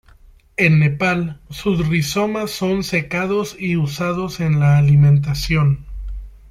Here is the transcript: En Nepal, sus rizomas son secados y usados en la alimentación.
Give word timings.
En 0.57 0.79
Nepal, 0.79 1.39
sus 1.51 1.87
rizomas 1.87 2.49
son 2.49 2.83
secados 2.83 3.55
y 3.59 3.75
usados 3.75 4.39
en 4.39 4.59
la 4.59 4.79
alimentación. 4.79 5.85